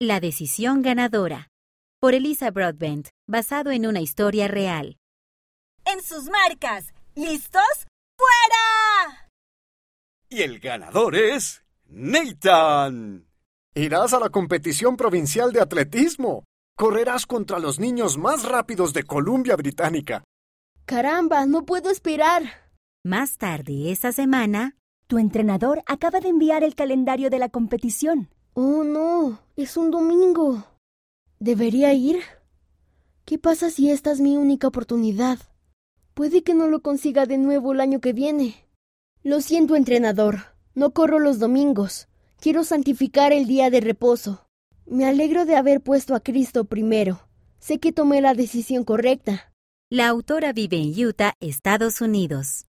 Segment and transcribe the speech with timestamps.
[0.00, 1.52] La decisión ganadora.
[2.00, 4.96] Por Elisa Broadbent, basado en una historia real.
[5.84, 6.92] En sus marcas.
[7.14, 7.62] ¿Listos?
[8.18, 9.30] ¡Fuera!
[10.28, 13.28] Y el ganador es Nathan.
[13.76, 16.42] Irás a la competición provincial de atletismo.
[16.76, 20.24] Correrás contra los niños más rápidos de Columbia Británica.
[20.86, 22.42] Caramba, no puedo esperar.
[23.04, 24.76] Más tarde esa semana,
[25.06, 28.28] tu entrenador acaba de enviar el calendario de la competición.
[28.56, 30.64] Oh, no, es un domingo.
[31.40, 32.20] ¿Debería ir?
[33.24, 35.40] ¿Qué pasa si esta es mi única oportunidad?
[36.14, 38.54] Puede que no lo consiga de nuevo el año que viene.
[39.24, 40.54] Lo siento, entrenador.
[40.76, 42.06] No corro los domingos.
[42.38, 44.46] Quiero santificar el día de reposo.
[44.86, 47.26] Me alegro de haber puesto a Cristo primero.
[47.58, 49.52] Sé que tomé la decisión correcta.
[49.90, 52.62] La autora vive en Utah, Estados Unidos.